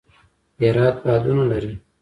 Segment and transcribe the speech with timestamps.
[0.61, 1.73] هرات بادونه لري